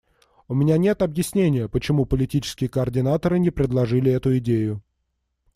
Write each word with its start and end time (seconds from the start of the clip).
У 0.47 0.55
меня 0.55 0.79
нет 0.79 1.03
объяснения, 1.03 1.69
почему 1.69 2.07
политические 2.07 2.71
координаторы 2.71 3.37
не 3.37 3.51
предложили 3.51 4.11
эту 4.11 4.35
идею. 4.39 4.81